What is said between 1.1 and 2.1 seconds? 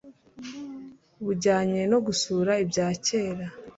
bujyanye no